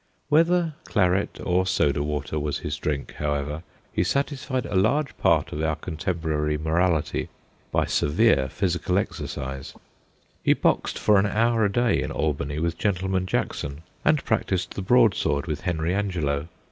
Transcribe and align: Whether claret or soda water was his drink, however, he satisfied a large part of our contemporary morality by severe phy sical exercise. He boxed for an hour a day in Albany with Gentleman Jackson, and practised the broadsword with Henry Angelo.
Whether 0.29 0.73
claret 0.85 1.39
or 1.45 1.67
soda 1.67 2.01
water 2.01 2.39
was 2.39 2.57
his 2.57 2.75
drink, 2.77 3.13
however, 3.19 3.61
he 3.93 4.03
satisfied 4.03 4.65
a 4.65 4.73
large 4.73 5.15
part 5.19 5.51
of 5.53 5.61
our 5.61 5.75
contemporary 5.75 6.57
morality 6.57 7.29
by 7.71 7.85
severe 7.85 8.49
phy 8.49 8.65
sical 8.65 8.99
exercise. 8.99 9.75
He 10.43 10.53
boxed 10.53 10.97
for 10.97 11.19
an 11.19 11.27
hour 11.27 11.63
a 11.65 11.71
day 11.71 12.01
in 12.01 12.09
Albany 12.09 12.57
with 12.57 12.79
Gentleman 12.79 13.27
Jackson, 13.27 13.83
and 14.03 14.25
practised 14.25 14.73
the 14.73 14.81
broadsword 14.81 15.45
with 15.45 15.61
Henry 15.61 15.93
Angelo. 15.93 16.47